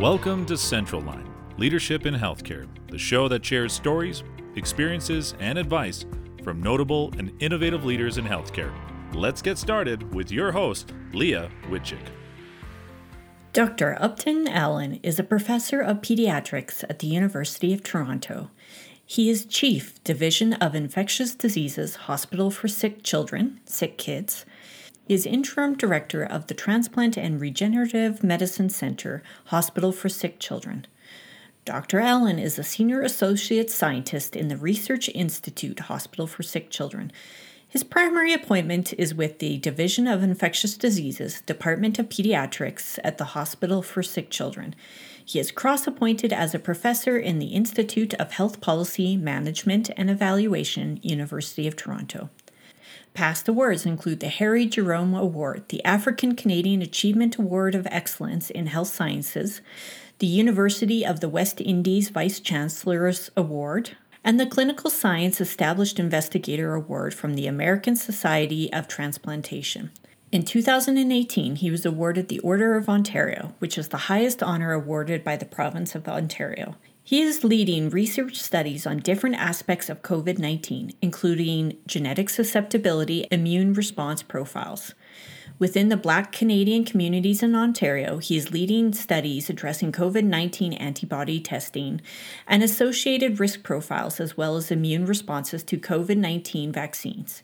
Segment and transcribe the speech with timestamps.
[0.00, 4.22] Welcome to Central Line Leadership in Healthcare, the show that shares stories,
[4.54, 6.06] experiences, and advice
[6.44, 8.72] from notable and innovative leaders in healthcare.
[9.12, 11.98] Let's get started with your host, Leah Witchick.
[13.52, 13.96] Dr.
[14.00, 18.52] Upton Allen is a professor of pediatrics at the University of Toronto.
[19.04, 24.46] He is Chief, Division of Infectious Diseases Hospital for Sick Children, Sick Kids.
[25.08, 30.86] Is Interim Director of the Transplant and Regenerative Medicine Center, Hospital for Sick Children.
[31.64, 31.98] Dr.
[31.98, 37.10] Allen is a Senior Associate Scientist in the Research Institute Hospital for Sick Children.
[37.66, 43.32] His primary appointment is with the Division of Infectious Diseases, Department of Pediatrics at the
[43.32, 44.74] Hospital for Sick Children.
[45.24, 50.10] He is cross appointed as a professor in the Institute of Health Policy, Management and
[50.10, 52.28] Evaluation, University of Toronto.
[53.14, 58.66] Past awards include the Harry Jerome Award, the African Canadian Achievement Award of Excellence in
[58.66, 59.60] Health Sciences,
[60.18, 66.74] the University of the West Indies Vice Chancellor's Award, and the Clinical Science Established Investigator
[66.74, 69.90] Award from the American Society of Transplantation.
[70.30, 75.24] In 2018, he was awarded the Order of Ontario, which is the highest honor awarded
[75.24, 76.76] by the province of Ontario.
[77.08, 83.72] He is leading research studies on different aspects of COVID 19, including genetic susceptibility, immune
[83.72, 84.92] response profiles.
[85.58, 91.40] Within the Black Canadian communities in Ontario, he is leading studies addressing COVID 19 antibody
[91.40, 92.02] testing
[92.46, 97.42] and associated risk profiles, as well as immune responses to COVID 19 vaccines.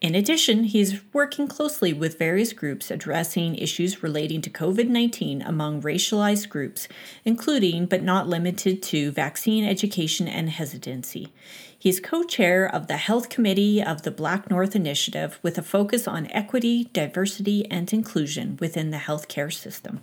[0.00, 5.42] In addition, he is working closely with various groups addressing issues relating to COVID 19
[5.42, 6.88] among racialized groups,
[7.26, 11.34] including but not limited to vaccine education and hesitancy.
[11.78, 15.62] He is co chair of the Health Committee of the Black North Initiative with a
[15.62, 20.00] focus on equity, diversity, and inclusion within the healthcare system.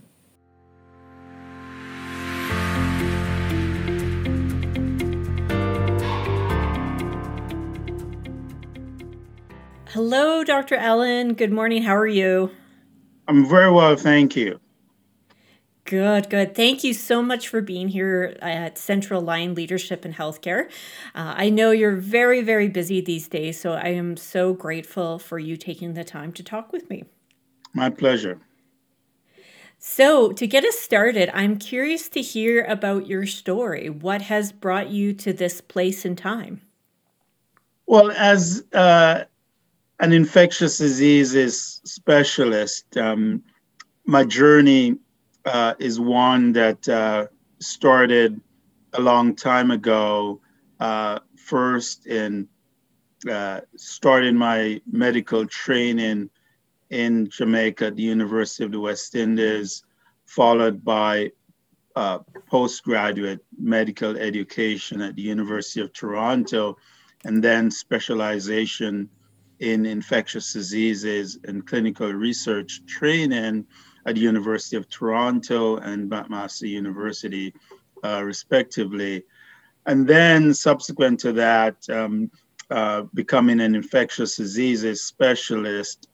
[9.97, 10.75] Hello, Dr.
[10.75, 11.34] Allen.
[11.34, 11.81] Good morning.
[11.81, 12.52] How are you?
[13.28, 14.59] I'm very well, thank you.
[15.85, 16.53] Good, good.
[16.53, 20.69] Thank you so much for being here at Central Line Leadership in Healthcare.
[21.16, 25.40] Uh, I know you're very, very busy these days, so I am so grateful for
[25.40, 27.06] you taking the time to talk with me.
[27.74, 28.40] My pleasure.
[29.79, 33.90] So, to get us started, I'm curious to hear about your story.
[33.90, 36.62] What has brought you to this place and time?
[37.88, 39.24] Well, as uh,
[40.00, 43.44] an infectious diseases specialist, um,
[44.06, 44.97] my journey
[45.46, 47.28] uh, is one that uh,
[47.59, 48.40] started
[48.94, 50.40] a long time ago.
[50.80, 52.47] Uh, first, in
[53.30, 56.29] uh, starting my medical training
[56.91, 59.84] in Jamaica at the University of the West Indies,
[60.25, 61.31] followed by
[61.96, 66.78] uh, postgraduate medical education at the University of Toronto,
[67.25, 69.09] and then specialization
[69.59, 73.66] in infectious diseases and clinical research training
[74.06, 77.53] at the University of Toronto and McMaster University,
[78.03, 79.23] uh, respectively.
[79.85, 82.29] And then, subsequent to that, um,
[82.69, 86.07] uh, becoming an infectious diseases specialist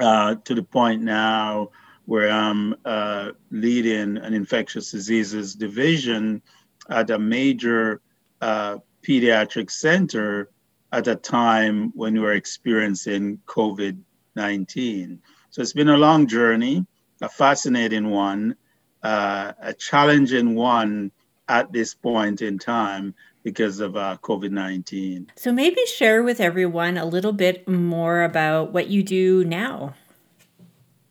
[0.00, 1.70] uh, to the point now
[2.06, 6.40] where I'm uh, leading an infectious diseases division
[6.88, 8.00] at a major
[8.40, 10.50] uh, pediatric center
[10.92, 13.98] at a time when we were experiencing COVID
[14.34, 15.20] 19.
[15.50, 16.86] So it's been a long journey
[17.20, 18.56] a fascinating one,
[19.02, 21.12] uh, a challenging one
[21.48, 25.30] at this point in time because of uh, COVID 19.
[25.36, 29.94] So, maybe share with everyone a little bit more about what you do now.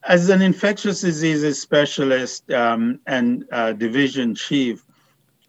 [0.04, 4.86] As an infectious diseases specialist um, and uh, division chief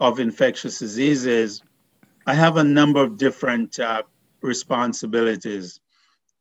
[0.00, 1.62] of infectious diseases,
[2.26, 4.02] I have a number of different uh,
[4.42, 5.80] responsibilities.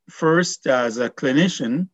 [0.08, 1.88] First, as a clinician,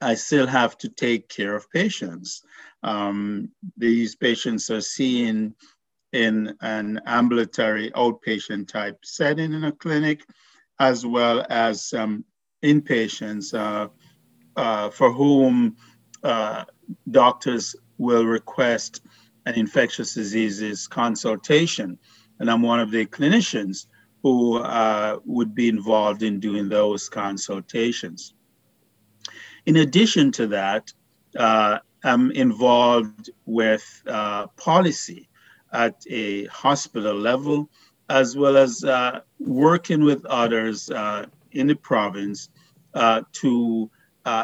[0.00, 2.42] I still have to take care of patients.
[2.82, 5.54] Um, these patients are seen
[6.12, 10.22] in an ambulatory outpatient type setting in a clinic,
[10.78, 12.24] as well as um,
[12.62, 13.88] inpatients uh,
[14.56, 15.76] uh, for whom
[16.22, 16.64] uh,
[17.10, 19.02] doctors will request
[19.46, 21.98] an infectious diseases consultation.
[22.38, 23.86] And I'm one of the clinicians
[24.26, 28.34] who uh, would be involved in doing those consultations.
[29.66, 30.92] In addition to that,
[31.38, 35.28] uh, I'm involved with uh, policy
[35.72, 37.70] at a hospital level,
[38.08, 42.48] as well as uh, working with others uh, in the province
[42.94, 43.88] uh, to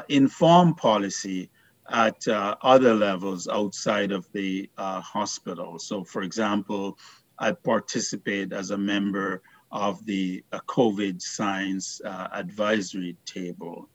[0.09, 1.51] inform policy
[1.91, 5.81] at other levels outside of the hospital.
[5.81, 6.97] So, for example,
[7.37, 13.89] I participate as a member of the uh, COVID Science uh, Advisory Table.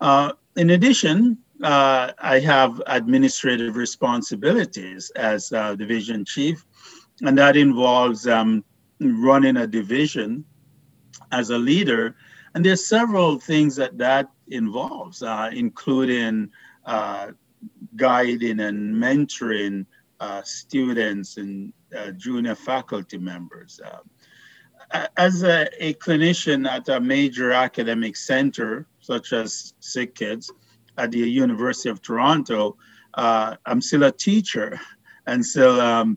[0.00, 6.64] Uh, in addition, uh, I have administrative responsibilities as division chief,
[7.22, 8.64] and that involves um,
[9.00, 10.44] running a division
[11.32, 12.16] as a leader.
[12.54, 15.22] And there's several things that that involves,
[15.52, 16.50] including
[16.86, 17.32] uh,
[17.96, 19.84] guiding and mentoring
[20.20, 23.80] uh, students and uh, junior faculty members.
[24.90, 30.50] Uh, as a, a, clinician at a major academic center, such as SickKids
[30.96, 32.76] at the University of Toronto,
[33.14, 34.80] uh, I'm still a teacher
[35.26, 36.16] and still um,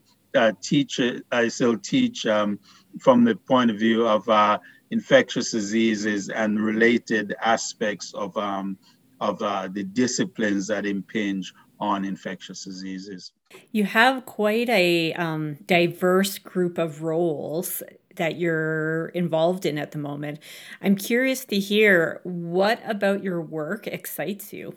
[0.62, 2.58] teach, I still teach um,
[2.98, 4.28] from the point of view of
[4.92, 8.78] infectious diseases and related aspects of um,
[9.20, 13.32] of uh, the disciplines that impinge on infectious diseases.
[13.70, 17.82] You have quite a um, diverse group of roles
[18.16, 20.40] that you're involved in at the moment.
[20.80, 24.76] I'm curious to hear what about your work excites you.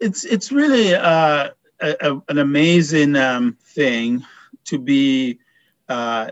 [0.00, 1.50] It's it's really uh,
[1.80, 4.24] a, an amazing um, thing
[4.64, 5.38] to be
[5.88, 6.30] uh,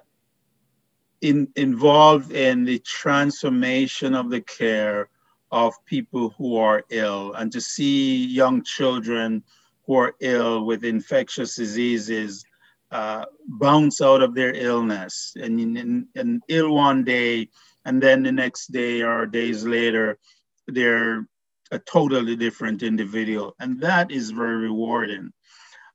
[1.21, 5.09] in, involved in the transformation of the care
[5.51, 9.43] of people who are ill and to see young children
[9.87, 12.45] who are ill with infectious diseases
[12.91, 17.49] uh, bounce out of their illness and, and, and ill one day
[17.85, 20.19] and then the next day or days later
[20.67, 21.27] they're
[21.71, 23.55] a totally different individual.
[23.61, 25.33] And that is very rewarding.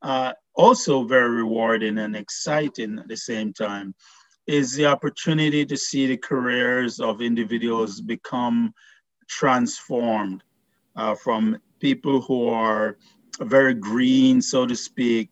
[0.01, 3.95] Uh, also very rewarding and exciting at the same time
[4.45, 8.73] is the opportunity to see the careers of individuals become
[9.29, 10.43] transformed
[10.95, 12.97] uh, from people who are
[13.39, 15.29] very green, so to speak,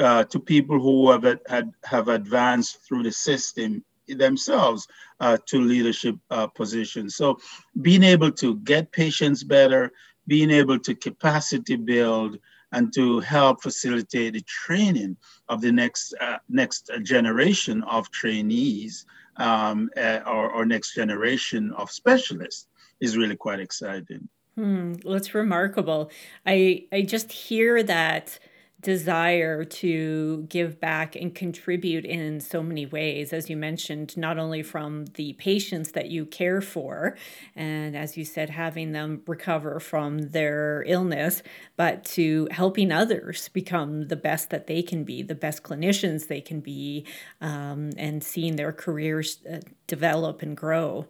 [0.00, 4.88] uh, to people who have, had, have advanced through the system themselves
[5.20, 7.16] uh, to leadership uh, positions.
[7.16, 7.38] So
[7.80, 9.92] being able to get patients better,
[10.26, 12.38] being able to capacity build,
[12.72, 15.16] and to help facilitate the training
[15.48, 19.06] of the next uh, next generation of trainees
[19.36, 22.68] um, uh, or, or next generation of specialists
[23.00, 24.28] is really quite exciting.
[24.56, 26.10] Hmm, that's remarkable.
[26.46, 28.38] I I just hear that
[28.80, 34.62] desire to give back and contribute in so many ways as you mentioned not only
[34.62, 37.16] from the patients that you care for
[37.54, 41.42] and as you said having them recover from their illness
[41.76, 46.40] but to helping others become the best that they can be the best clinicians they
[46.40, 47.04] can be
[47.40, 51.06] um, and seeing their careers uh, develop and grow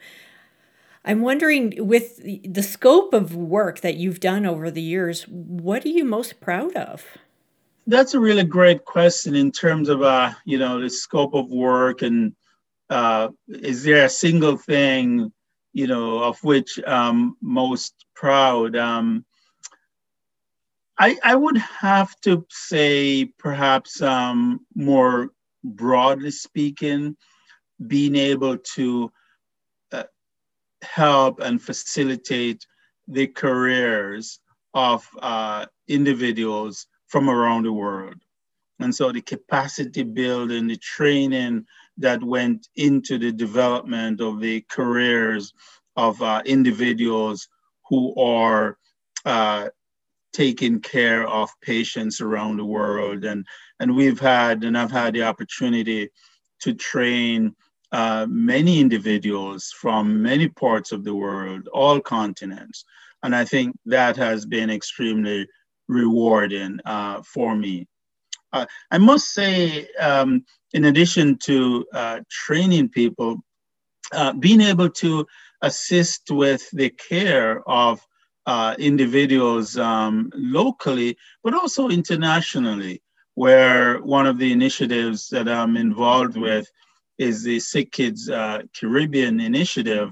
[1.03, 5.89] I'm wondering, with the scope of work that you've done over the years, what are
[5.89, 7.17] you most proud of?
[7.87, 12.03] That's a really great question in terms of, uh, you know, the scope of work
[12.03, 12.35] and
[12.89, 15.33] uh, is there a single thing,
[15.73, 18.77] you know, of which I'm most proud?
[18.77, 19.25] Um,
[20.99, 25.31] I, I would have to say, perhaps um, more
[25.65, 27.17] broadly speaking,
[27.87, 29.11] being able to
[30.83, 32.67] help and facilitate
[33.09, 34.41] the careers
[34.75, 38.15] of uh, individuals from around the world.
[38.79, 41.67] And so the capacity building, the training
[41.99, 45.53] that went into the development of the careers
[45.97, 47.49] of uh, individuals
[47.89, 48.79] who are
[49.27, 49.69] uh,
[50.33, 53.25] taking care of patients around the world.
[53.25, 53.45] And,
[53.81, 56.11] and we've had, and I've had the opportunity
[56.61, 57.55] to train
[57.91, 62.85] uh, many individuals from many parts of the world, all continents.
[63.25, 65.49] And I think that has been extremely
[65.91, 67.87] rewarding uh, for me.
[68.53, 73.37] Uh, I must say, um, in addition to uh, training people,
[74.13, 75.27] uh, being able to
[75.63, 78.01] assist with the care of
[78.47, 83.03] uh, individuals um, locally, but also internationally,
[83.35, 86.69] where one of the initiatives that I'm involved with
[87.19, 90.11] is the SickKids uh, Caribbean initiative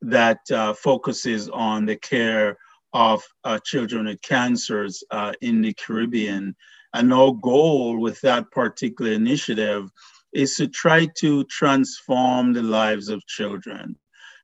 [0.00, 0.38] that
[0.76, 2.56] focuses on the care
[2.94, 6.56] of uh, children with cancers uh, in the Caribbean.
[6.94, 9.90] And our goal with that particular initiative
[10.32, 13.96] is to try to transform the lives of children,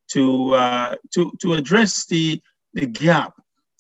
[0.09, 2.43] to, uh, to, to address the,
[2.75, 3.35] the gap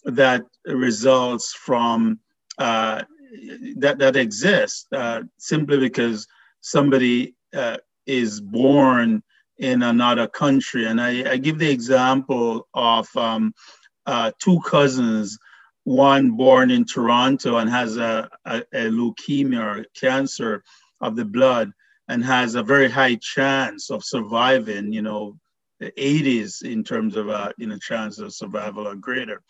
[0.05, 2.21] that results from
[2.59, 3.03] uh,
[3.77, 4.87] that, that exists
[5.39, 6.27] simply because
[6.61, 9.23] somebody uh, is born
[9.59, 10.87] in another country.
[10.87, 13.53] And I, I give the example of um,
[14.07, 15.38] uh, two cousins
[15.85, 20.62] one born in Toronto and has a, a, a, leukemia or cancer
[21.00, 21.73] of the blood
[22.09, 25.37] and has a very high chance of surviving, you know,
[25.78, 29.42] the 80s in terms of, uh, you know, chance of survival or greater.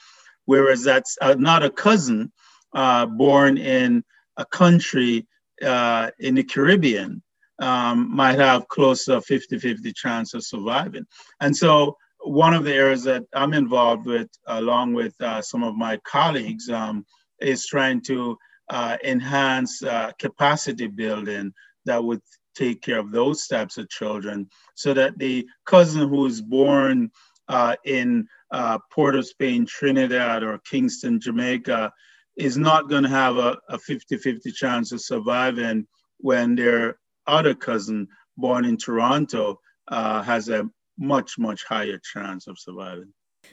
[0.45, 2.33] Whereas that's uh, not a cousin
[2.73, 4.05] uh, born in
[4.37, 5.27] a country
[5.63, 7.23] uh, in the Caribbean
[7.61, 11.07] um, might have close to 50 50 chance of surviving.
[11.41, 15.77] And so, one of the areas that I'm involved with, along with uh, some of
[15.77, 17.05] my colleagues, um,
[17.41, 18.37] is trying to
[18.69, 21.53] uh, enhance uh, capacity building
[21.87, 22.21] that would
[22.55, 27.11] take care of those types of children so that the cousin who is born
[27.49, 31.93] uh, in uh, Port of Spain, Trinidad, or Kingston, Jamaica,
[32.37, 35.87] is not going to have a 50 50 chance of surviving
[36.19, 40.69] when their other cousin born in Toronto uh, has a
[41.01, 43.13] much, much higher chance of surviving.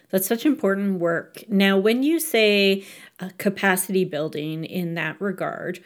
[0.09, 1.43] That's such important work.
[1.49, 2.85] Now, when you say
[3.19, 5.79] uh, capacity building in that regard,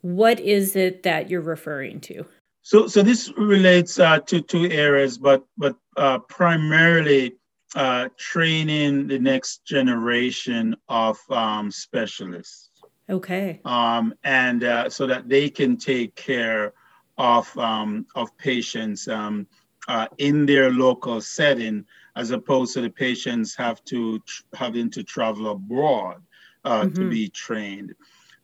[0.00, 2.24] what is it that you're referring to?
[2.62, 7.36] So, so this relates uh, to two areas, but but uh, primarily
[7.74, 12.70] uh, training the next generation of um, specialists.
[13.10, 13.60] Okay.
[13.64, 16.74] Um, and uh, so that they can take care
[17.16, 19.46] of um, of patients um,
[19.88, 25.02] uh, in their local setting, as opposed to the patients have to tr- having to
[25.02, 26.22] travel abroad
[26.64, 26.94] uh, mm-hmm.
[26.94, 27.94] to be trained.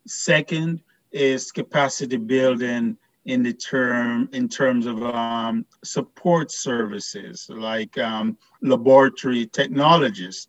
[0.07, 8.37] Second is capacity building in the term in terms of um, support services like um,
[8.61, 10.47] laboratory technologists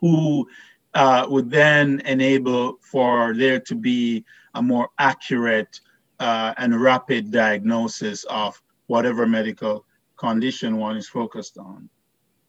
[0.00, 0.46] who
[0.94, 5.80] uh, would then enable for there to be a more accurate
[6.18, 9.84] uh, and rapid diagnosis of whatever medical
[10.26, 11.88] condition one is focused on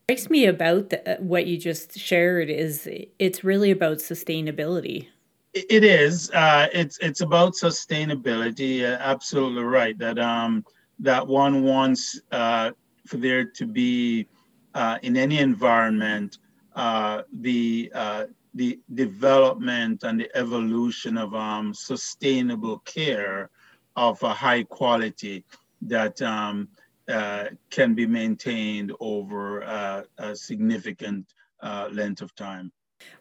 [0.06, 2.89] strikes me about the, what you just shared is
[3.25, 5.08] it's really about sustainability
[5.53, 6.32] it is.
[6.32, 8.82] Uh, it's it's about sustainability.
[8.82, 9.96] Uh, absolutely right.
[10.00, 10.65] That um
[11.00, 12.72] that one wants uh,
[13.06, 14.27] for there to be
[14.74, 16.39] uh, in any environment
[16.75, 18.25] uh, the uh,
[18.56, 23.50] the development and the evolution of um, sustainable care
[23.96, 25.44] of a high quality
[25.82, 26.68] that um,
[27.07, 32.72] uh, can be maintained over uh, a significant uh, length of time.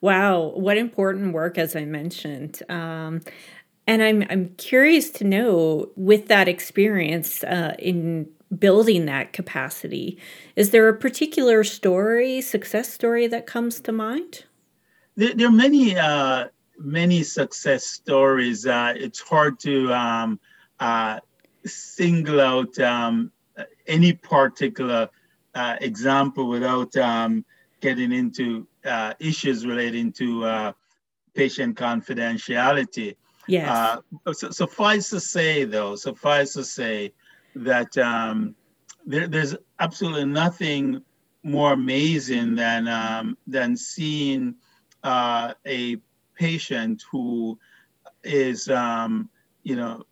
[0.01, 2.63] Wow, what important work, as I mentioned.
[2.69, 3.21] Um,
[3.87, 10.19] and I'm I'm curious to know, with that experience uh, in building that capacity,
[10.57, 14.45] is there a particular story, success story that comes to mind?
[15.17, 16.47] There, there are many uh,
[16.79, 18.67] many success stories.
[18.67, 20.39] Uh, it's hard to um,
[20.79, 21.21] uh,
[21.65, 23.33] single out um,
[23.87, 25.09] any particular
[25.55, 27.45] uh, example without um,
[27.81, 30.73] getting into uh, issues relating to uh,
[31.35, 33.17] patient confidentiality.
[33.49, 33.69] Yes.
[34.27, 37.13] Uh, so, suffice to say, though, suffice to say
[37.57, 38.55] that um,
[39.05, 41.03] there, there's absolutely nothing
[41.43, 44.55] more amazing than um, than seeing
[45.03, 45.97] uh, a
[46.37, 47.59] patient who
[48.23, 49.29] is, um,
[49.65, 50.05] you know,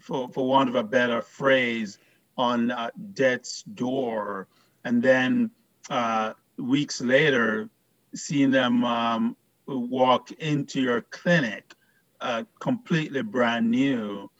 [0.00, 1.98] for, for want of a better phrase,
[2.36, 4.48] on uh, death's door,
[4.84, 5.50] and then
[5.90, 7.68] uh, weeks later,
[8.14, 9.36] seeing them um,
[9.66, 11.74] walk into your clinic
[12.20, 14.30] uh, completely brand new,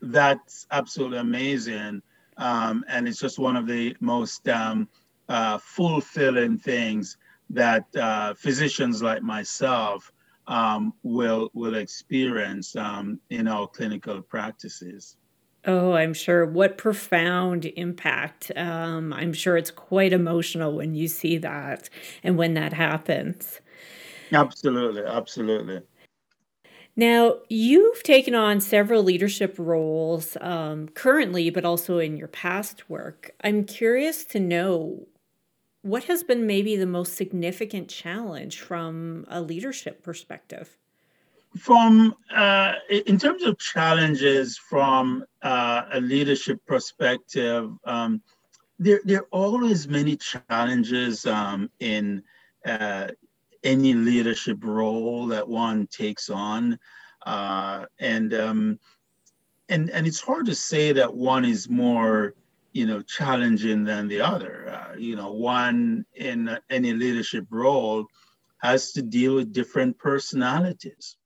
[0.00, 2.02] that's absolutely amazing.
[2.36, 4.88] Um, and it's just one of the most um,
[5.28, 7.16] uh, fulfilling things
[7.50, 10.12] that uh, physicians like myself
[10.46, 15.16] um, will will experience um, in our clinical practices.
[15.66, 16.46] Oh, I'm sure.
[16.46, 18.52] What profound impact.
[18.56, 21.90] Um, I'm sure it's quite emotional when you see that
[22.22, 23.60] and when that happens.
[24.32, 25.02] Absolutely.
[25.02, 25.80] Absolutely.
[26.94, 33.32] Now, you've taken on several leadership roles um, currently, but also in your past work.
[33.42, 35.06] I'm curious to know
[35.82, 40.76] what has been maybe the most significant challenge from a leadership perspective?
[41.56, 42.74] From uh,
[43.06, 48.22] in terms of challenges from uh, a leadership perspective, um,
[48.78, 52.22] there there are always many challenges um, in
[52.64, 53.08] uh,
[53.64, 56.78] any leadership role that one takes on,
[57.24, 58.78] uh, and um,
[59.68, 62.34] and and it's hard to say that one is more
[62.72, 64.68] you know challenging than the other.
[64.68, 68.06] Uh, you know, one in any leadership role
[68.58, 71.16] has to deal with different personalities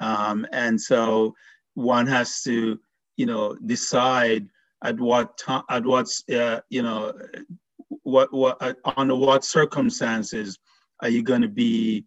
[0.00, 1.34] um, and so
[1.74, 2.78] one has to,
[3.16, 4.48] you know, decide
[4.84, 7.12] at what time, at what's, uh, you know,
[8.02, 10.58] what, what, uh, under what circumstances
[11.02, 12.04] are you going to be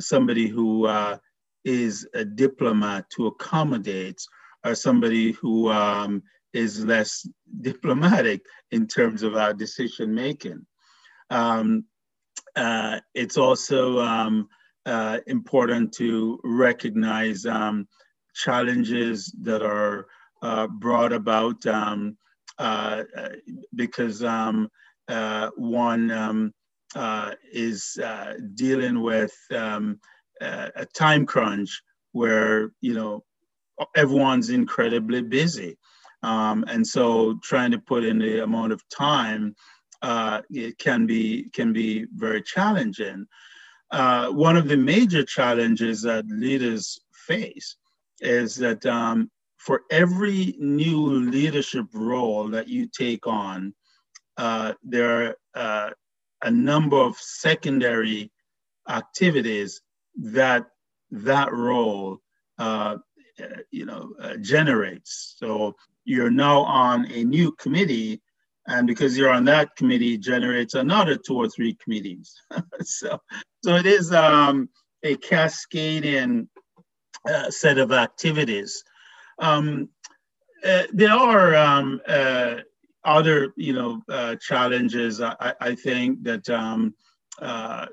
[0.00, 1.16] somebody who uh,
[1.64, 4.20] is a diplomat to accommodate
[4.64, 6.22] or somebody who um,
[6.52, 7.26] is less
[7.60, 10.64] diplomatic in terms of our decision making.
[11.30, 11.84] Um,
[12.56, 14.48] uh, it's also um,
[14.86, 17.86] uh, important to recognize um,
[18.34, 20.06] challenges that are
[20.42, 22.16] uh, brought about um,
[22.58, 23.02] uh,
[23.74, 24.68] because um,
[25.08, 26.52] uh, one um,
[26.94, 27.98] uh, is
[28.54, 33.24] dealing with a time crunch where you know
[33.96, 35.76] everyone's incredibly busy.
[36.22, 39.56] Um, and so trying to put in the amount of time
[40.02, 43.26] uh, it can be can be very challenging.
[43.92, 47.76] Uh, one of the major challenges that leaders face
[48.20, 53.74] is that um, for every new leadership role that you take on,
[54.38, 55.90] uh, there are uh,
[56.42, 58.32] a number of secondary
[58.88, 59.82] activities
[60.16, 60.66] that
[61.10, 62.18] that role
[62.58, 62.96] uh,
[63.70, 65.36] you know uh, generates.
[65.38, 68.22] So you're now on a new committee,
[68.66, 72.34] and because you're on that committee, generates another two or three committees.
[72.80, 73.18] so
[73.64, 74.68] so it is um,
[75.04, 76.48] a cascading
[77.28, 78.82] uh, set of activities.
[79.38, 79.88] Um,
[80.64, 82.56] uh, there are um, uh,
[83.04, 85.20] other, you know, uh, challenges.
[85.20, 86.94] I, I, think that um,
[87.40, 87.86] uh,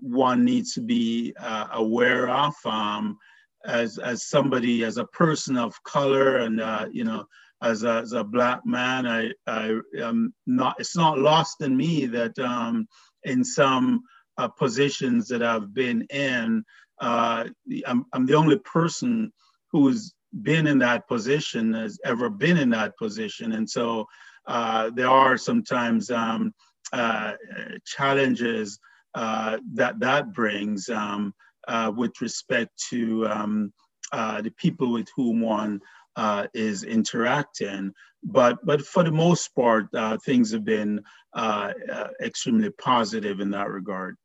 [0.00, 3.18] one needs to be uh, aware of um,
[3.66, 6.60] as as somebody, as a person of color, and
[6.94, 7.26] you know,
[7.62, 9.06] as a, as a black man.
[9.06, 10.76] I I am not.
[10.78, 12.86] It's not lost in me that um,
[13.24, 14.02] in some
[14.38, 16.64] uh, positions that I've been in,
[17.00, 17.44] uh,
[17.86, 19.32] I'm, I'm the only person
[19.70, 23.52] who's been in that position, has ever been in that position.
[23.52, 24.06] And so
[24.46, 26.52] uh, there are sometimes um,
[26.92, 27.32] uh,
[27.86, 28.78] challenges
[29.14, 31.32] uh, that that brings um,
[31.68, 33.72] uh, with respect to um,
[34.12, 35.80] the people with whom one
[36.52, 37.92] is interacting.
[38.22, 39.86] But, but for the most part,
[40.24, 41.02] things have been
[42.20, 44.16] extremely positive in that regard.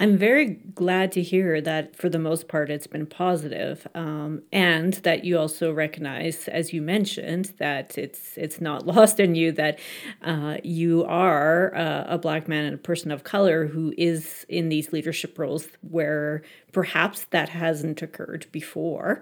[0.00, 4.94] I'm very glad to hear that for the most part it's been positive, um, and
[4.94, 9.78] that you also recognize, as you mentioned, that it's it's not lost on you that
[10.22, 14.70] uh, you are uh, a black man and a person of color who is in
[14.70, 16.40] these leadership roles where
[16.72, 19.20] perhaps that hasn't occurred before.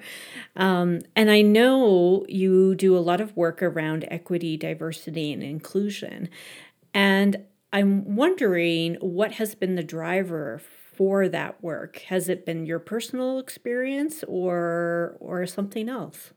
[0.55, 6.29] Um, and I know you do a lot of work around equity, diversity, and inclusion.
[6.95, 10.61] And I'm wondering what has been the driver
[10.95, 11.99] for that work.
[12.09, 16.33] Has it been your personal experience or or something else?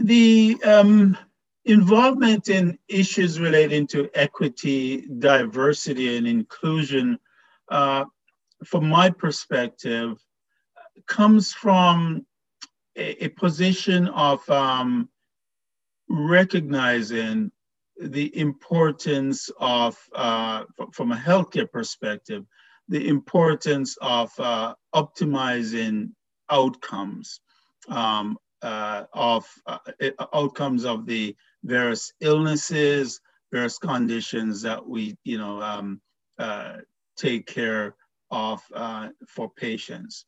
[0.00, 1.16] The um,
[1.64, 7.18] involvement in issues relating to equity, diversity, and inclusion,
[7.68, 8.04] uh,
[8.64, 10.18] from my perspective,
[11.06, 12.26] comes from
[12.96, 15.08] a, a position of um,
[16.08, 17.52] recognizing
[18.00, 22.44] the importance of, uh, from a healthcare perspective,
[22.88, 26.10] the importance of uh, optimizing
[26.50, 27.40] outcomes
[27.88, 29.78] um, uh, of uh,
[30.34, 33.20] outcomes of the various illnesses,
[33.52, 36.00] various conditions that we, you know, um,
[36.38, 36.78] uh,
[37.16, 37.94] take care
[38.30, 40.24] of uh, for patients.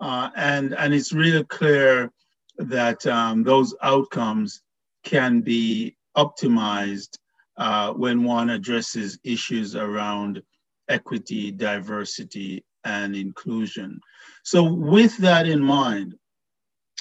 [0.00, 2.12] and, and it's really clear
[2.58, 4.62] that um, those outcomes
[5.04, 7.18] can be optimized
[7.56, 10.42] uh, when one addresses issues around
[10.88, 14.00] equity, diversity, and inclusion.
[14.44, 16.14] So, with that in mind,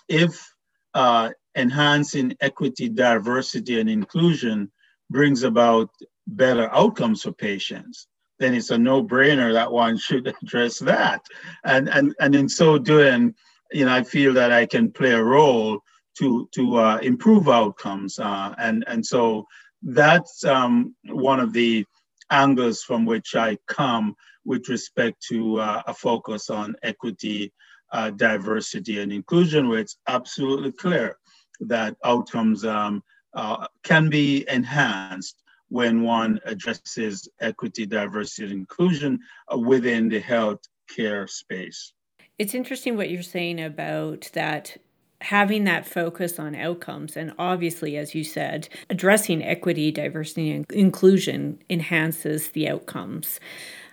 [0.07, 0.53] if
[0.93, 4.71] uh, enhancing equity, diversity, and inclusion
[5.09, 5.89] brings about
[6.27, 8.07] better outcomes for patients,
[8.39, 11.21] then it's a no-brainer that one should address that.
[11.63, 13.35] And and and in so doing,
[13.71, 15.81] you know, I feel that I can play a role
[16.17, 18.19] to to uh, improve outcomes.
[18.19, 19.45] Uh, and and so
[19.83, 21.85] that's um, one of the
[22.31, 27.51] angles from which I come with respect to uh, a focus on equity,
[27.91, 31.17] uh, diversity, and inclusion, where it's absolutely clear
[31.61, 39.19] that outcomes um, uh, can be enhanced when one addresses equity, diversity, and inclusion
[39.51, 41.93] uh, within the health care space.
[42.37, 44.77] It's interesting what you're saying about that
[45.25, 51.59] having that focus on outcomes and obviously as you said addressing equity diversity and inclusion
[51.69, 53.39] enhances the outcomes.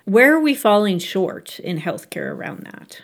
[0.04, 3.00] Where are we falling short in healthcare around that?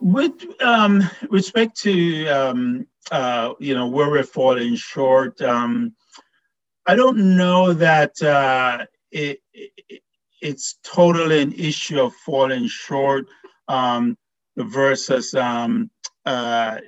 [0.00, 5.94] With um, respect to um, uh, you know where we're falling short um,
[6.86, 10.02] i don't know that uh, it, it,
[10.40, 13.26] it's totally an issue of falling short
[13.68, 14.16] um,
[14.56, 15.90] versus um,
[16.26, 16.78] uh,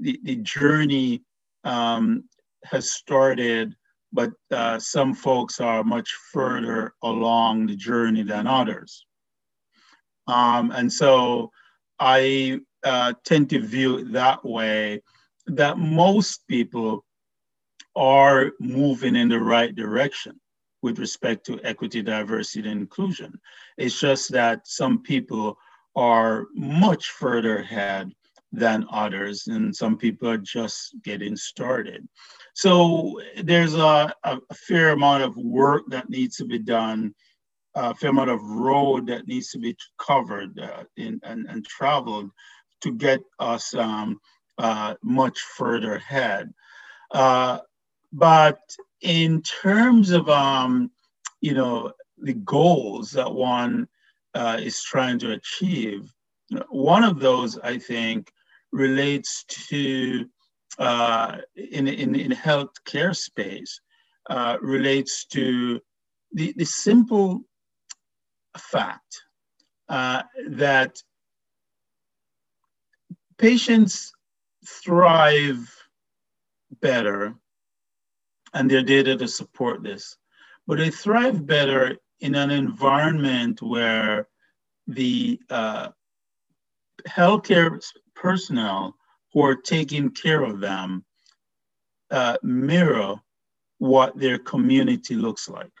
[0.00, 1.22] the, the journey
[1.64, 2.24] um,
[2.64, 3.74] has started,
[4.12, 9.06] but uh, some folks are much further along the journey than others.
[10.26, 11.50] Um, and so
[11.98, 15.02] I uh, tend to view it that way
[15.46, 17.04] that most people
[17.96, 20.40] are moving in the right direction
[20.82, 23.38] with respect to equity, diversity, and inclusion.
[23.76, 25.58] It's just that some people
[25.96, 28.12] are much further ahead
[28.52, 32.06] than others, and some people are just getting started.
[32.54, 37.14] So there's a, a, fair amount of work that needs to be done,
[37.74, 42.30] a fair amount of road that needs to be covered uh, in, and, and traveled
[42.80, 44.18] to get us um,
[44.58, 46.52] uh, much further ahead.
[47.12, 47.60] Uh,
[48.12, 48.60] but
[49.00, 50.90] in terms of um,
[51.40, 53.86] you know the goals that one
[54.34, 56.12] uh, is trying to achieve,
[56.68, 58.32] one of those I think
[58.72, 60.26] relates to
[60.78, 63.80] uh, in in in healthcare space
[64.28, 65.80] uh, relates to
[66.32, 67.42] the the simple
[68.56, 69.22] fact
[69.88, 71.02] uh, that
[73.38, 74.12] patients
[74.66, 75.74] thrive
[76.80, 77.34] better
[78.54, 80.16] and their data to support this.
[80.66, 84.28] But they thrive better in an environment where
[84.86, 85.88] the uh,
[87.08, 87.80] healthcare
[88.14, 88.94] personnel
[89.32, 91.04] who are taking care of them
[92.10, 93.16] uh, mirror
[93.78, 95.72] what their community looks like.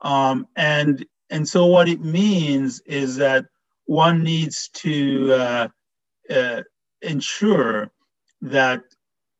[0.00, 3.44] Um, and, and so what it means is that
[3.84, 5.68] one needs to uh,
[6.30, 6.62] uh
[7.02, 7.90] ensure
[8.42, 8.82] that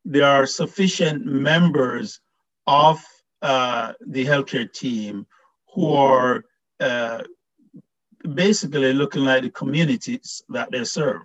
[0.04, 2.20] there are sufficient members
[2.66, 3.04] of
[3.42, 5.26] uh, the healthcare team
[5.74, 6.44] who are
[6.80, 7.22] uh,
[8.34, 11.22] basically looking like the communities that they serve.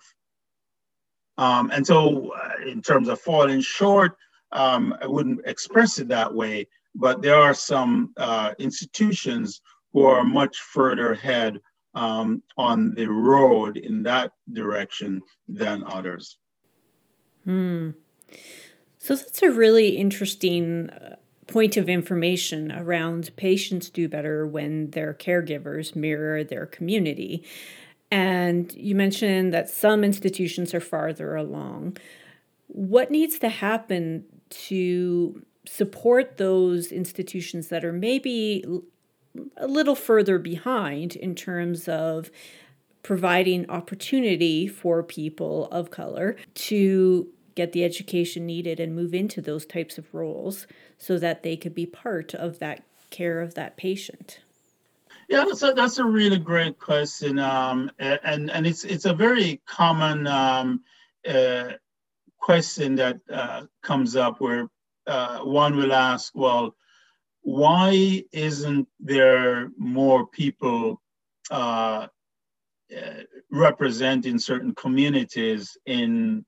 [1.37, 4.17] Um, and so, uh, in terms of falling short,
[4.51, 10.23] um, I wouldn't express it that way, but there are some uh, institutions who are
[10.23, 11.59] much further ahead
[11.93, 16.37] um, on the road in that direction than others.
[17.43, 17.91] Hmm.
[18.99, 21.15] So that's a really interesting uh,
[21.47, 27.43] point of information around patients do better when their caregivers mirror their community.
[28.11, 31.97] And you mentioned that some institutions are farther along.
[32.67, 38.63] What needs to happen to support those institutions that are maybe
[39.57, 42.31] a little further behind in terms of
[43.03, 49.65] providing opportunity for people of color to get the education needed and move into those
[49.65, 54.39] types of roles so that they could be part of that care of that patient?
[55.29, 59.59] Yeah, that's a, that's a really great question, um, and and it's it's a very
[59.65, 60.81] common um,
[61.27, 61.71] uh,
[62.39, 64.67] question that uh, comes up where
[65.07, 66.75] uh, one will ask, well,
[67.41, 71.01] why isn't there more people
[71.49, 72.07] uh,
[72.95, 76.45] uh, representing certain communities in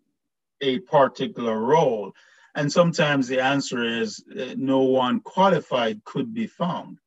[0.61, 2.13] a particular role?
[2.55, 6.97] And sometimes the answer is uh, no one qualified could be found.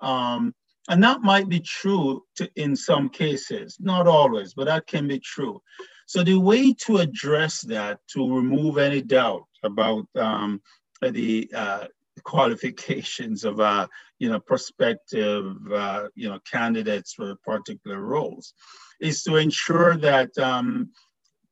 [0.00, 0.54] Um,
[0.88, 5.18] and that might be true to, in some cases, not always, but that can be
[5.18, 5.60] true.
[6.06, 10.62] So the way to address that, to remove any doubt about um,
[11.02, 11.86] the uh,
[12.24, 13.86] qualifications of uh,
[14.18, 18.54] you know prospective uh, you know candidates for particular roles,
[19.00, 20.90] is to ensure that um,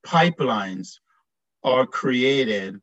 [0.07, 0.99] pipelines
[1.65, 2.81] are created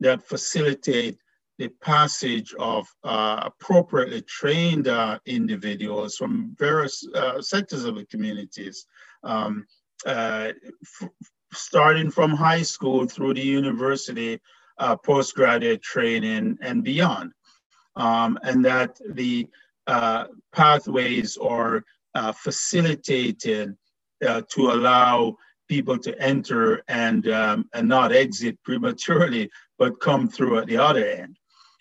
[0.00, 1.18] that facilitate
[1.58, 8.86] the passage of uh, appropriately trained uh, individuals from various uh, sectors of the communities,
[9.24, 9.66] um,
[10.04, 10.52] uh,
[11.52, 14.38] starting from high school through the university,
[14.78, 17.32] uh, postgraduate training, and beyond.
[17.96, 19.48] Um, and that the
[19.86, 21.82] uh, pathways are
[22.34, 23.76] facilitated
[24.20, 25.36] to allow
[25.68, 31.04] people to enter and um, and not exit prematurely, but come through at the other
[31.04, 31.36] end.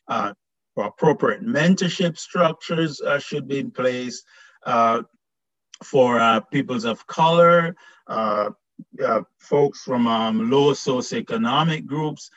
[0.07, 0.33] Uh,
[0.77, 4.23] appropriate mentorship structures uh, should be in place
[4.65, 5.01] uh,
[5.83, 7.75] for uh, peoples of color,
[8.07, 8.49] uh,
[9.03, 12.29] uh, folks from um, low socioeconomic groups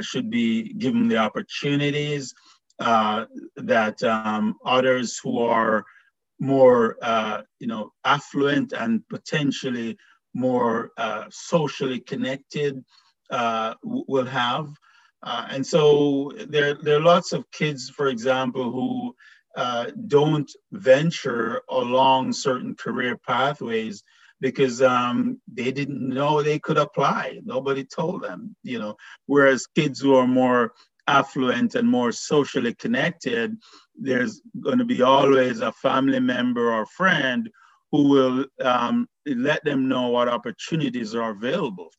[0.00, 2.34] should be given the opportunities
[2.78, 5.84] that um, others who are
[6.40, 6.96] more,
[7.58, 9.96] you know, affluent and potentially
[10.34, 12.84] more uh, socially connected
[13.30, 14.68] uh, will have.
[15.22, 19.14] Uh, and so there, there are lots of kids, for example, who
[19.56, 24.02] uh, don't venture along certain career pathways
[24.40, 27.40] because um, they didn't know they could apply.
[27.44, 28.96] Nobody told them, you know.
[29.26, 30.72] Whereas kids who are more
[31.08, 33.56] affluent and more socially connected,
[33.96, 37.50] there's going to be always a family member or friend
[37.90, 41.90] who will um, let them know what opportunities are available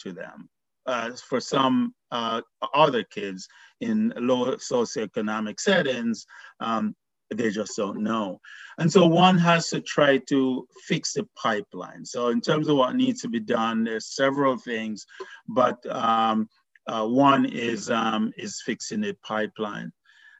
[0.00, 0.48] to them.
[0.86, 2.40] Uh, for some uh,
[2.72, 3.46] other kids
[3.80, 6.24] in low socioeconomic settings,
[6.60, 6.94] um,
[7.30, 8.40] they just don't know.
[8.78, 12.06] And so one has to try to fix the pipeline.
[12.06, 15.04] So in terms of what needs to be done, there's several things,
[15.46, 16.48] but um,
[16.86, 19.92] uh, one is um, is fixing the pipeline.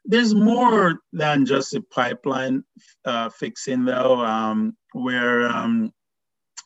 [0.07, 2.65] There's more than just a pipeline
[3.05, 5.93] uh, fixing, though, um, where um,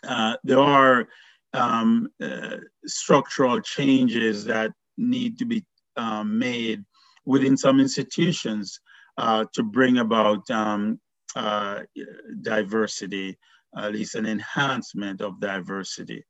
[0.07, 1.09] uh, there are
[1.53, 5.65] um, uh, structural changes that need to be
[5.97, 6.85] um, made
[7.25, 8.81] within some institutions
[9.19, 10.99] uh, to bring about um,
[11.37, 11.81] uh,
[12.41, 13.39] diversity,
[13.77, 16.25] at least an enhancement of diversity.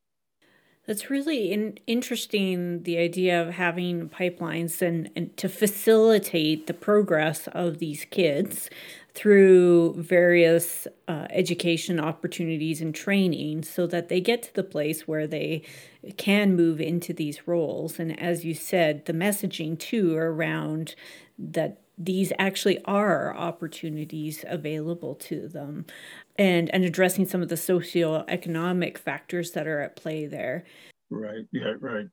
[0.87, 7.47] That's really in, interesting, the idea of having pipelines and, and to facilitate the progress
[7.49, 8.69] of these kids
[9.15, 15.27] through various uh, education opportunities and training so that they get to the place where
[15.27, 15.63] they
[16.17, 17.99] can move into these roles.
[17.99, 20.95] And as you said, the messaging too around
[21.39, 25.85] that these actually are opportunities available to them
[26.37, 30.65] and and addressing some of the socioeconomic factors that are at play there.
[31.11, 31.45] Right.
[31.53, 32.07] Yeah right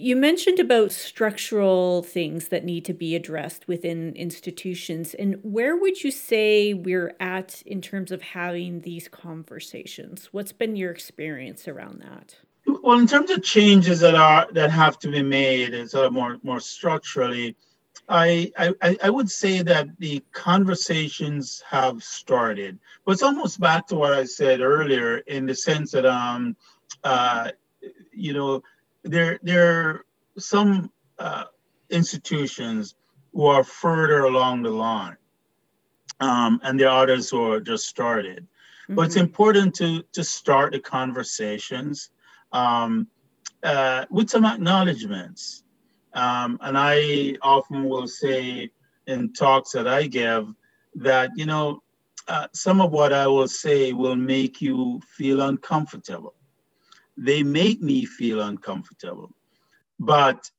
[0.00, 6.02] you mentioned about structural things that need to be addressed within institutions and where would
[6.02, 10.28] you say we're at in terms of having these conversations?
[10.32, 12.36] What's been your experience around that?
[12.66, 16.12] Well in terms of changes that are that have to be made and sort of
[16.12, 17.56] more more structurally
[18.08, 23.94] I, I, I would say that the conversations have started, but it's almost back to
[23.94, 26.56] what I said earlier in the sense that um,
[27.04, 27.52] uh,
[28.12, 28.62] you know
[29.02, 30.04] there there are
[30.38, 31.44] some uh,
[31.90, 32.94] institutions
[33.32, 35.16] who are further along the line,
[36.20, 38.42] um, and there are others who are just started.
[38.42, 38.94] Mm-hmm.
[38.94, 39.24] But it's mm-hmm.
[39.24, 42.10] important to to start the conversations
[42.52, 43.06] um,
[43.62, 45.64] uh, with some acknowledgments.
[46.12, 48.70] Um, and I often will say
[49.06, 50.52] in talks that I give
[50.96, 51.82] that, you know,
[52.28, 56.34] uh, some of what I will say will make you feel uncomfortable.
[57.20, 59.30] They make me feel uncomfortable.
[59.98, 60.50] But,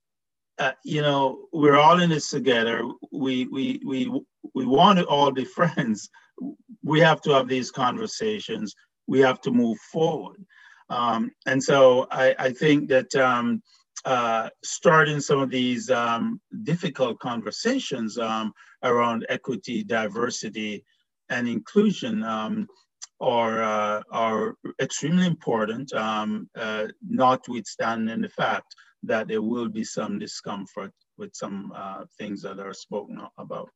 [0.59, 2.87] uh, you know, we're all in this together.
[3.11, 4.21] We, we, we,
[4.53, 6.07] we want to all be friends.
[6.83, 8.75] We have to have these conversations.
[9.07, 10.45] We have to move forward.
[10.89, 13.63] Um, and so I, I think that um,
[14.05, 20.85] uh, starting some of these um, difficult conversations um, around equity, diversity,
[21.29, 22.67] and inclusion um,
[23.21, 30.19] are, uh, are extremely important, um, uh, notwithstanding the fact that there will be some
[30.19, 33.69] discomfort with some uh, things that are spoken about.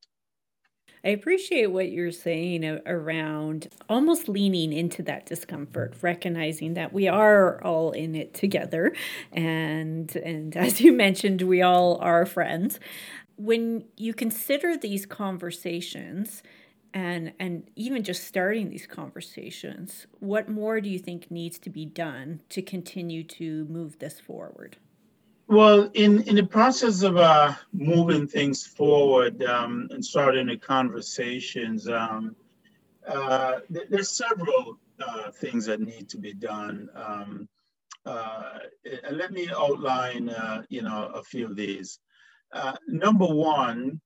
[1.04, 7.62] I appreciate what you're saying around almost leaning into that discomfort, recognizing that we are
[7.64, 8.92] all in it together,
[9.32, 12.80] and and as you mentioned, we all are friends.
[13.38, 16.42] When you consider these conversations,
[16.96, 21.86] and and even just starting these conversations, what more do you think needs to be
[21.86, 24.78] done to continue to move this forward?
[25.48, 31.88] Well, in, in the process of uh, moving things forward um, and starting the conversations,
[31.88, 32.36] um,
[33.08, 36.90] uh, th- there's several uh, things that need to be done.
[36.96, 37.48] Um,
[38.08, 38.60] uh,
[39.12, 42.00] let me outline, uh, you know, a few of these.
[42.52, 44.02] Uh, number one,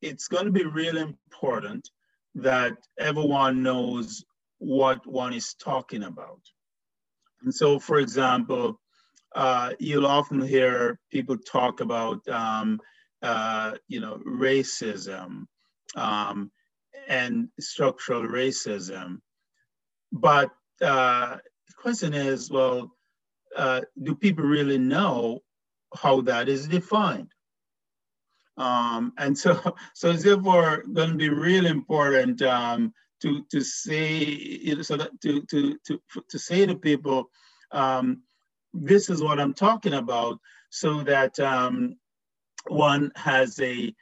[0.00, 1.88] it's going to be really important
[2.34, 4.24] that everyone knows
[4.58, 6.40] what one is talking about.
[7.42, 8.80] And so, for example,
[9.34, 12.80] uh, you'll often hear people talk about, um,
[13.22, 15.46] uh, you know, racism
[15.96, 16.50] um,
[17.08, 19.18] and structural racism.
[20.12, 22.92] But uh, the question is, well,
[23.56, 25.40] uh, do people really know
[25.94, 27.32] how that is defined?
[28.56, 29.58] Um, and so,
[29.94, 35.78] so therefore going to be really important um, to to say, so that to to
[35.86, 37.30] to to say to people,
[37.70, 38.22] um,
[38.74, 40.38] this is what I'm talking about
[40.70, 41.96] so that um,
[42.66, 43.94] one has a,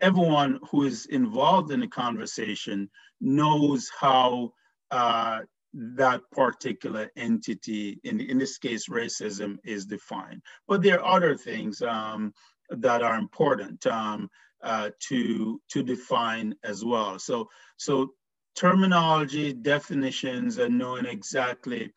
[0.00, 2.88] everyone who is involved in the conversation
[3.20, 4.52] knows how
[4.90, 5.40] uh,
[5.74, 10.40] that particular entity, in, in this case, racism, is defined.
[10.66, 12.32] But there are other things um,
[12.70, 14.28] that are important um,
[14.62, 17.18] uh, to, to define as well.
[17.18, 18.12] So, so
[18.54, 21.92] terminology, definitions, and knowing exactly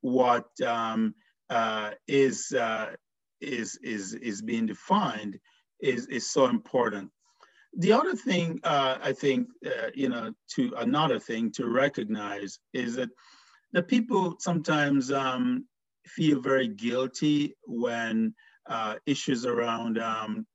[0.00, 1.14] what um,
[1.50, 2.92] uh, is, uh,
[3.40, 5.38] is is is being defined
[5.80, 7.10] is is so important.
[7.76, 12.96] The other thing uh, I think uh, you know to another thing to recognize is
[12.96, 13.10] that
[13.72, 15.66] the people sometimes um,
[16.06, 18.34] feel very guilty when
[18.68, 20.46] uh, issues around um,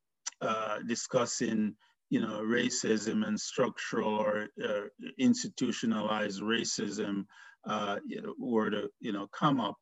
[0.41, 1.75] uh, discussing
[2.09, 4.81] you know racism and structural or uh,
[5.19, 7.25] institutionalized racism
[7.67, 9.75] uh, you know, were to you know come up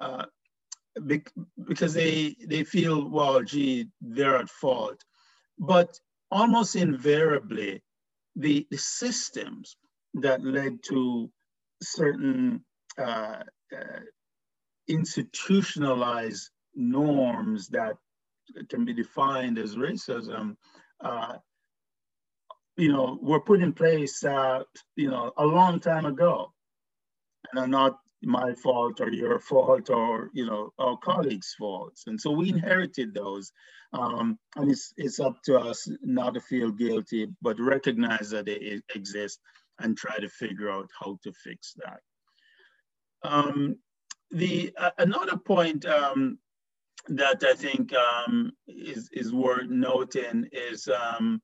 [0.00, 0.24] uh,
[1.66, 5.02] because they they feel well gee they're at fault.
[5.58, 5.98] But
[6.30, 7.82] almost invariably
[8.36, 9.76] the, the systems
[10.14, 11.30] that led to
[11.82, 12.64] certain
[14.88, 17.96] institutionalized norms that
[18.68, 20.56] can be defined as racism,
[21.00, 21.36] uh,
[22.76, 24.62] you know, were put in place, uh,
[24.96, 26.52] you know, a long time ago,
[27.50, 32.04] and are not my fault or your fault or you know our colleagues' faults.
[32.06, 33.52] And so we inherited those,
[33.92, 38.80] um, and it's it's up to us not to feel guilty, but recognize that they
[38.94, 39.40] exist
[39.80, 42.00] and try to figure out how to fix that.
[43.24, 43.76] Um,
[44.30, 46.38] the uh, another point um,
[47.08, 51.42] that I think um, is is worth noting is um,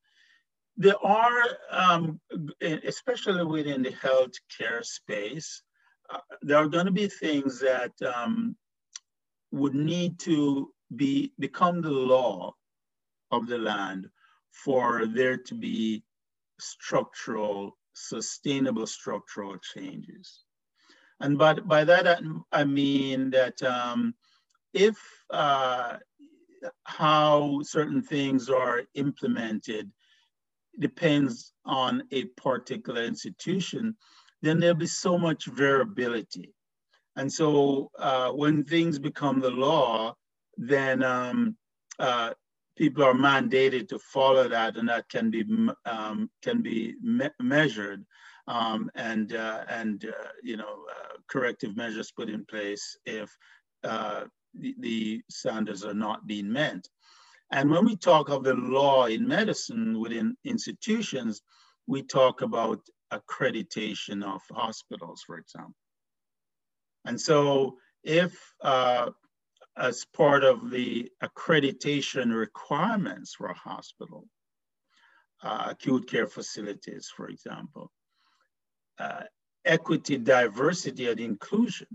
[0.76, 2.20] there are, um,
[2.62, 5.62] especially within the healthcare space,
[6.08, 8.56] uh, there are going to be things that um,
[9.50, 12.54] would need to be become the law
[13.32, 14.08] of the land
[14.52, 16.02] for there to be
[16.60, 20.44] structural, sustainable structural changes.
[21.20, 24.14] And but by that I mean that um,
[24.72, 24.96] if
[25.30, 25.96] uh,
[26.84, 29.90] how certain things are implemented
[30.78, 33.96] depends on a particular institution,
[34.42, 36.54] then there'll be so much variability.
[37.16, 40.14] And so uh, when things become the law,
[40.56, 41.56] then um,
[41.98, 42.32] uh,
[42.76, 45.44] people are mandated to follow that, and that can be
[45.84, 48.04] um, can be me measured
[48.46, 53.30] um, and uh, and uh, you know uh, corrective measures put in place if
[53.84, 54.22] uh,
[54.54, 56.86] the, standards are not being met.
[57.50, 61.42] And when we talk of the law in medicine within institutions,
[61.86, 62.80] we talk about
[63.12, 65.74] accreditation of hospitals, for example.
[67.06, 69.10] And so if uh,
[69.76, 74.26] as part of the accreditation requirements for a hospital,
[75.42, 77.90] uh, acute care facilities, for example,
[78.98, 79.22] uh,
[79.64, 81.86] equity, diversity, and inclusion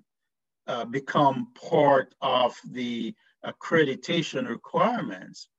[0.68, 3.14] uh, become part of the
[3.46, 5.50] accreditation requirements,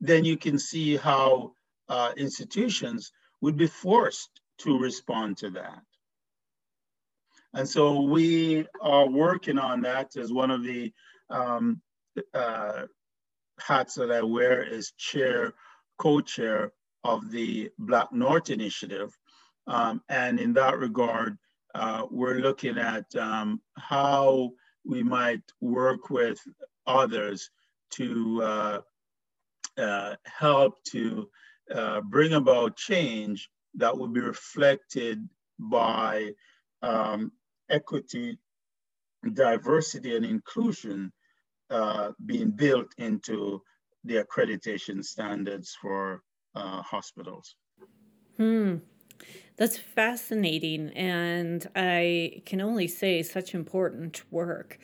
[0.00, 1.52] then you can see how
[1.88, 5.82] uh, institutions would be forced to respond to that.
[7.54, 10.92] And so we are working on that as one of the
[11.30, 11.80] um,
[12.34, 12.82] uh,
[13.58, 15.54] hats that I wear is chair,
[15.98, 16.72] co-chair
[17.04, 19.16] of the Black North Initiative,
[19.66, 21.38] um, and in that regard,
[21.76, 24.50] uh, we're looking at um, how
[24.84, 26.40] we might work with
[26.86, 27.50] others
[27.90, 28.80] to uh,
[29.76, 31.28] uh, help to
[31.74, 36.30] uh, bring about change that will be reflected by
[36.80, 37.30] um,
[37.68, 38.38] equity,
[39.34, 41.12] diversity, and inclusion
[41.68, 43.60] uh, being built into
[44.04, 46.22] the accreditation standards for
[46.54, 47.54] hospitals.
[48.38, 48.76] Hmm.
[49.56, 54.78] That's fascinating, and I can only say such important work.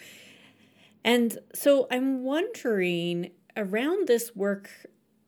[1.05, 4.71] And so I'm wondering around this work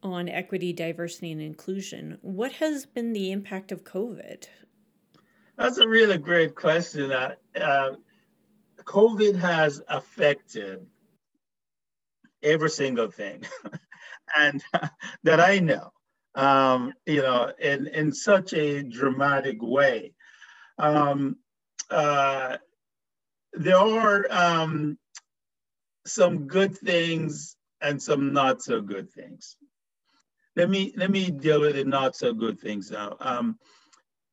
[0.03, 4.47] on equity, diversity, and inclusion, what has been the impact of COVID?
[5.57, 7.11] That's a really great question.
[7.11, 7.93] Uh, uh,
[8.85, 10.87] COVID has affected
[12.43, 13.45] every single thing,
[14.37, 14.89] and uh,
[15.23, 15.94] that I know
[16.35, 20.13] um, you know, in, in such a dramatic way.
[20.79, 21.37] Um,
[21.91, 22.57] uh,
[23.53, 24.99] there are um,
[26.07, 29.57] some good things and some not so good things.
[30.57, 33.17] Let me let me deal with the not so good things now.
[33.21, 33.59] Um,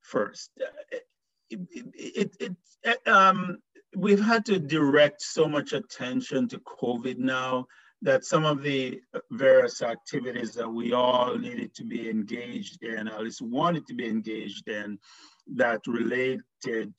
[0.02, 0.52] first,
[0.92, 1.04] it,
[1.50, 3.58] it, it, it um,
[3.96, 7.66] we've had to direct so much attention to COVID now
[8.02, 9.00] that some of the
[9.32, 14.08] various activities that we all needed to be engaged in, at least wanted to be
[14.08, 14.98] engaged in,
[15.56, 16.42] that related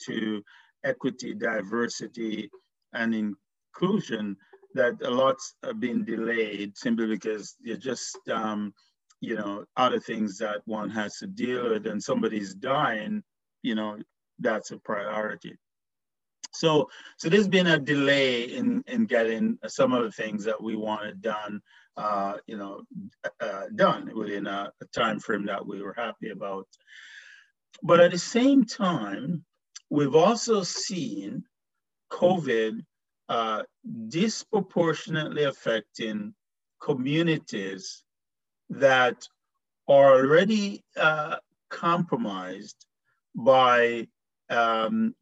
[0.07, 0.42] to
[0.84, 2.50] equity, diversity,
[2.92, 4.36] and inclusion,
[4.74, 8.72] that a lot's been delayed simply because you're just, um,
[9.20, 13.22] you know, other things that one has to deal with, and somebody's dying,
[13.62, 13.98] you know,
[14.38, 15.57] that's a priority.
[16.53, 20.76] So, so there's been a delay in in getting some of the things that we
[20.76, 21.61] wanted done,
[21.96, 22.82] uh, you know,
[23.40, 26.68] uh, done within a, a time frame that we were happy about.
[27.82, 29.44] But at the same time,
[29.90, 31.44] we've also seen
[32.12, 32.84] COVID
[33.28, 33.62] uh,
[34.09, 36.34] disproportionately affecting
[36.80, 38.05] communities
[38.68, 39.26] that
[39.88, 41.36] are already uh,
[41.70, 42.86] compromised
[43.34, 44.07] by
[44.50, 45.14] um,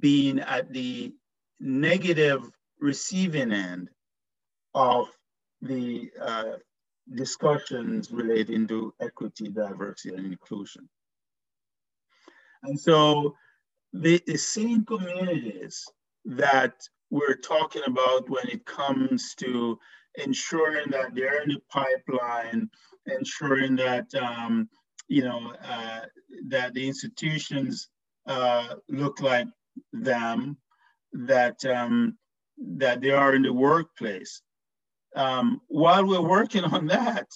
[0.00, 1.14] being at the
[1.60, 3.88] negative receiving end
[4.74, 5.08] of
[5.60, 6.56] the uh,
[7.14, 10.88] discussions relating to equity, diversity, and inclusion.
[12.64, 13.34] And so
[13.92, 15.84] the, the same communities
[16.24, 16.74] that
[17.10, 19.78] we're talking about when it comes to
[20.16, 22.70] ensuring that they're in the pipeline,
[23.06, 24.68] ensuring that um,
[25.08, 26.00] you know uh,
[26.48, 27.88] that the institutions
[28.26, 29.48] uh, look like
[29.92, 30.56] them,
[31.12, 32.16] that um,
[32.58, 34.42] that they are in the workplace.
[35.14, 37.26] Um, while we're working on that,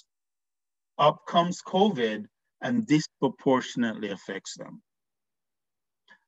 [0.97, 2.25] up comes COVID
[2.61, 4.81] and disproportionately affects them.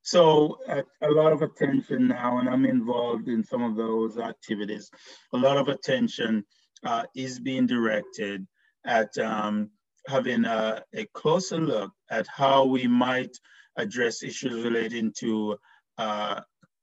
[0.02, 4.90] So uh, a lot of attention now, and I'm involved in some of those activities.
[5.34, 6.44] A lot of attention
[6.84, 8.46] uh, is being directed
[8.86, 9.70] at um,
[10.06, 13.36] having a, a, closer look at how we might
[13.76, 15.58] address issues relating to
[16.00, 16.40] uh,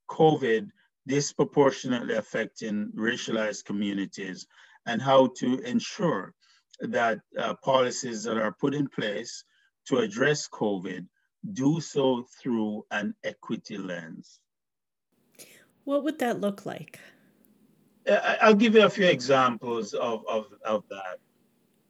[0.09, 0.69] COVID
[1.07, 4.45] disproportionately affecting racialized communities
[4.85, 6.33] and how to ensure
[6.81, 9.43] that uh, policies that are put in place
[9.87, 11.05] to address COVID
[11.53, 14.39] do so through an equity lens.
[15.85, 16.99] What would that look like?
[18.41, 21.17] I'll give you a few examples of, of, of that.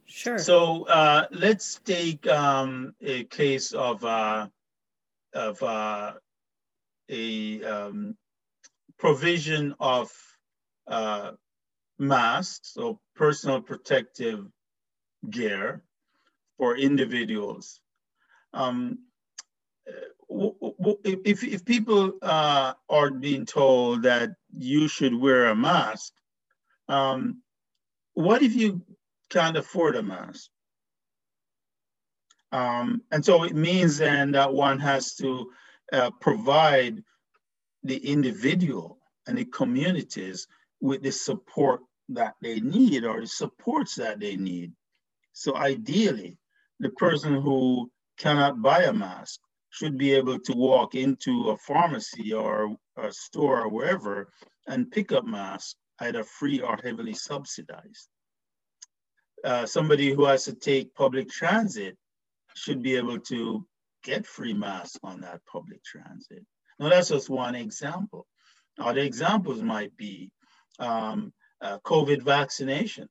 [0.05, 0.39] Sure.
[0.39, 4.47] So uh, let's take um, a case of, uh,
[5.33, 6.13] of uh,
[7.09, 8.17] a um,
[8.97, 10.11] provision of
[10.87, 11.31] uh,
[11.99, 14.45] masks or personal protective
[15.29, 15.83] gear
[16.57, 17.81] for individuals.
[18.53, 18.99] Um,
[20.29, 26.13] if, if people uh, are being told that you should wear a mask,
[26.89, 27.41] um,
[28.13, 28.81] what if you
[29.29, 30.49] can't afford a mask?
[32.51, 35.51] Um, and so it means then that one has to
[35.93, 37.03] uh, provide
[37.83, 40.47] the individual and the communities
[40.81, 44.71] with the support that they need or the supports that they need.
[45.33, 46.37] So ideally,
[46.79, 52.33] the person who cannot buy a mask should be able to walk into a pharmacy
[52.33, 54.29] or a store or wherever
[54.67, 58.07] and pick up masks, either free or heavily subsidized.
[59.43, 61.95] Uh, somebody who has to take public transit
[62.55, 63.65] should be able to
[64.07, 66.43] get free masks on that public transit.
[66.79, 68.25] Now, that's just one example.
[68.79, 70.31] Other examples might be
[70.79, 73.09] um, uh, COVID vaccination.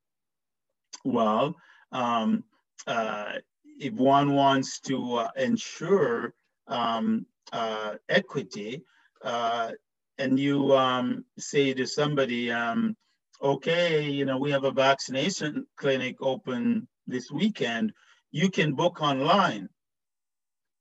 [1.04, 1.54] Well,
[1.92, 2.44] um,
[2.86, 3.32] uh,
[3.78, 6.32] if one wants to uh, ensure
[6.66, 8.82] um, uh, equity,
[9.22, 9.72] uh,
[10.18, 12.96] and you um, say to somebody, um,
[13.42, 17.92] okay, you know, we have a vaccination clinic open this weekend,
[18.30, 19.68] you can book online.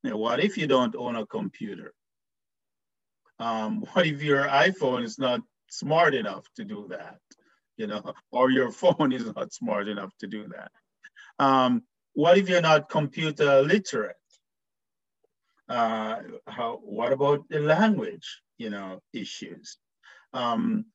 [0.05, 1.91] Now, what if you don't own a computer?
[3.39, 7.17] Um, what if your iPhone is not smart enough to do that?
[7.75, 10.71] You know, or your phone is not smart enough to do that.
[11.43, 11.83] Um,
[12.13, 14.15] what if you're not computer literate?
[15.67, 19.77] Uh, how, what about the language, you know, issues?
[20.33, 20.85] Um,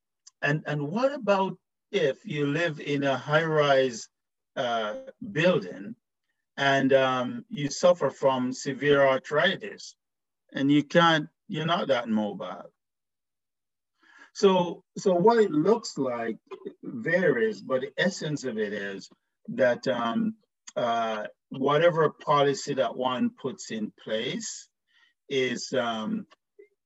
[0.41, 1.59] and, and what about
[1.91, 4.09] if you live in a high-rise
[4.55, 4.95] uh,
[5.33, 5.97] building
[6.57, 9.97] and um, you suffer from severe arthritis
[10.53, 12.71] and you can't, you're not that mobile.
[14.33, 16.37] So, so what it looks like
[16.83, 19.09] varies, but the essence of it is
[19.49, 20.35] that um,
[20.77, 24.69] uh, whatever policy that one puts in place
[25.29, 26.27] is um,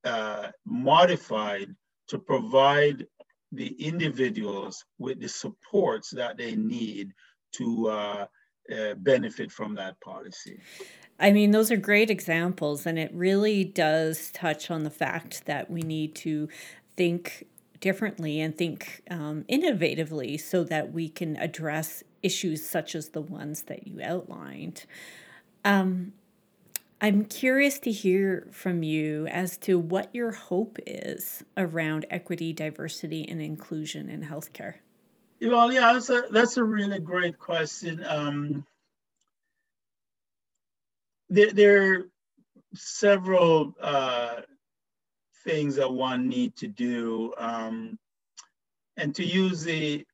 [0.03, 1.75] uh, modified
[2.07, 3.05] to provide
[3.51, 7.11] the individuals with the supports that they need
[7.53, 8.25] to uh,
[8.73, 10.59] uh, benefit from that policy.
[11.19, 15.69] I mean, those are great examples, and it really does touch on the fact that
[15.69, 16.49] we need to
[16.97, 17.47] think
[17.79, 23.63] differently and think um, innovatively so that we can address issues such as the ones
[23.63, 24.85] that you outlined.
[25.63, 26.13] Um,
[27.01, 33.27] I'm curious to hear from you as to what your hope is around equity, diversity,
[33.27, 34.75] and inclusion in healthcare.
[35.41, 38.03] Well, yeah, that's a that's a really great question.
[38.07, 38.65] Um,
[41.29, 42.05] there, there
[42.73, 44.41] several uh,
[45.43, 47.33] things that one need to do.
[47.37, 47.97] Um,
[48.97, 50.05] and to use the,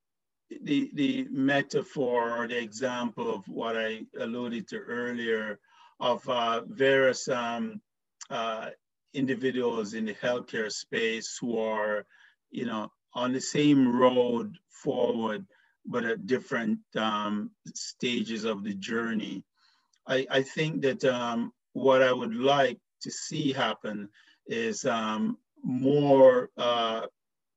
[0.64, 5.60] the, the metaphor or the example of what I alluded to earlier
[6.00, 7.80] of uh, various um,
[8.30, 8.70] uh,
[9.14, 12.06] individuals in the healthcare space who are,
[12.50, 15.46] you know, on the same road forward,
[15.86, 19.44] but at different um, stages of the journey.
[20.08, 24.10] I, I think that um, what I would like to see happen
[24.48, 27.08] is um, more uh,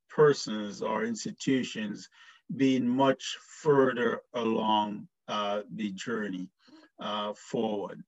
[0.09, 2.09] persons or institutions
[2.55, 6.49] being much further along uh, the journey
[7.01, 8.03] uh, forward.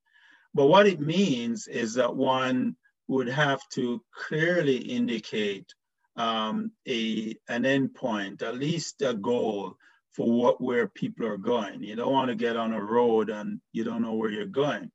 [0.55, 2.77] But what it means is that one
[3.09, 5.75] would have to clearly indicate
[6.17, 9.77] um, a, an endpoint, at least a goal
[10.14, 11.83] for what where people are going.
[11.83, 14.91] You don't want to get on a road and you don't know where you're going.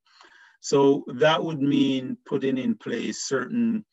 [0.61, 3.85] So that would mean putting in place certain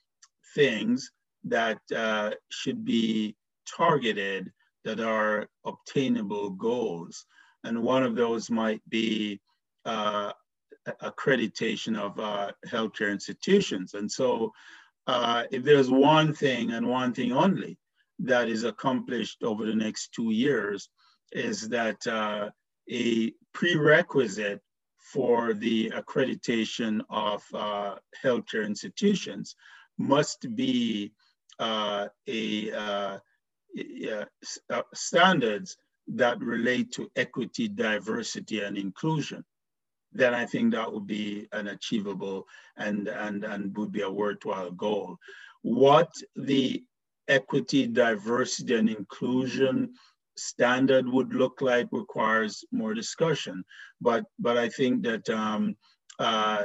[0.55, 1.11] things
[1.45, 3.37] that uh, should be
[3.76, 4.51] targeted
[4.85, 7.26] that are obtainable goals.
[7.64, 9.41] And one of those might be
[9.85, 10.33] uh,
[11.03, 13.95] accreditation of uh, healthcare institutions.
[13.95, 14.53] And so
[15.09, 17.79] uh, if there's one thing and one thing only
[18.21, 20.91] that is accomplished over the next two years
[21.33, 22.49] is that uh,
[22.91, 24.61] a prerequisite
[24.99, 29.57] for the accreditation of uh, healthcare institutions
[29.99, 31.13] must be
[31.59, 33.19] uh, a, uh,
[34.71, 39.45] uh, standards that relate to equity, diversity, and inclusion.
[40.13, 42.47] Then I think that would be an achievable
[42.77, 45.17] and, and, and would be a worthwhile goal.
[45.63, 46.83] What the
[47.29, 49.91] equity, diversity, and inclusion
[50.37, 53.65] standard would look like requires more discussion.
[54.01, 55.77] But but I think that um,
[56.19, 56.65] uh,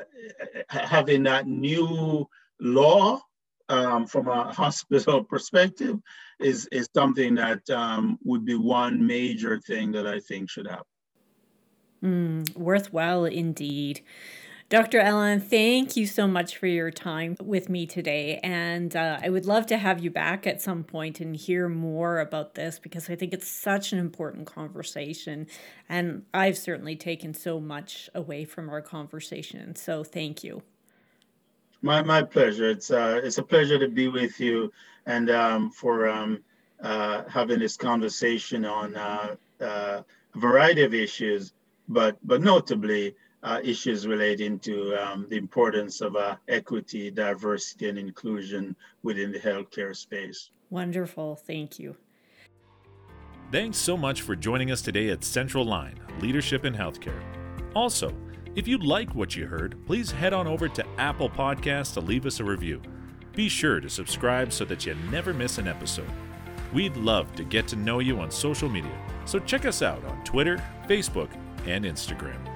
[0.70, 2.28] having that new
[2.60, 3.20] law
[3.70, 5.98] um, from a hospital perspective
[6.40, 10.86] is is something that um, would be one major thing that I think should happen.
[12.04, 14.02] Mm, worthwhile indeed.
[14.70, 15.00] Dr.
[15.00, 18.40] Allen, thank you so much for your time with me today.
[18.44, 22.20] And uh, I would love to have you back at some point and hear more
[22.20, 25.48] about this because I think it's such an important conversation.
[25.88, 29.76] And I've certainly taken so much away from our conversation.
[29.76, 30.64] So thank you.
[31.84, 32.70] My, my pleasure.
[32.70, 34.72] It's, uh, it's a pleasure to be with you
[35.06, 36.40] and um, for um,
[36.82, 40.02] uh, having this conversation on uh, uh,
[40.34, 41.54] a variety of issues,
[41.88, 47.98] but, but notably, uh, issues relating to um, the importance of uh, equity, diversity, and
[47.98, 50.50] inclusion within the healthcare space.
[50.70, 51.36] Wonderful.
[51.36, 51.96] Thank you.
[53.52, 57.22] Thanks so much for joining us today at Central Line Leadership in Healthcare.
[57.76, 58.16] Also,
[58.56, 62.26] if you like what you heard, please head on over to Apple Podcasts to leave
[62.26, 62.82] us a review.
[63.36, 66.10] Be sure to subscribe so that you never miss an episode.
[66.72, 70.24] We'd love to get to know you on social media, so check us out on
[70.24, 71.30] Twitter, Facebook,
[71.66, 72.53] and Instagram.